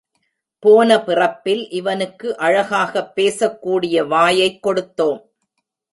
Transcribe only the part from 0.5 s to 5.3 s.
போன பிறப்பில் இவனுக்கு அழகாகப் பேசக் கூடிய வாயைக் கொடுத்தோம்.